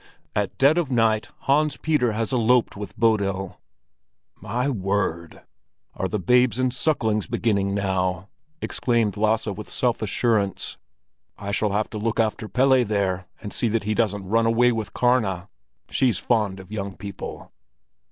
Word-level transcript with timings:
At 0.35 0.57
dead 0.57 0.79
of 0.79 0.89
night 0.89 1.27
Hans 1.41 1.77
Peter 1.77 2.13
has 2.13 2.33
eloped 2.33 2.75
with 2.75 2.97
Bodil!" 2.99 3.59
"My 4.35 4.67
word! 4.67 5.43
Are 5.93 6.07
the 6.07 6.17
babes 6.17 6.57
and 6.57 6.73
sucklings 6.73 7.27
beginning 7.27 7.75
now?" 7.75 8.27
exclaimed 8.63 9.15
Lasse 9.15 9.45
with 9.45 9.69
self 9.69 10.01
assurance. 10.01 10.79
"I 11.37 11.51
shall 11.51 11.73
have 11.73 11.87
to 11.91 11.99
look 11.99 12.19
after 12.19 12.47
Pelle 12.49 12.83
there, 12.83 13.27
and 13.43 13.53
see 13.53 13.67
that 13.67 13.83
he 13.83 13.93
doesn't 13.93 14.27
run 14.27 14.47
away 14.47 14.71
with 14.71 14.95
Karna. 14.95 15.49
She's 15.91 16.17
fond 16.17 16.59
of 16.59 16.71
young 16.71 16.97
people." 16.97 17.51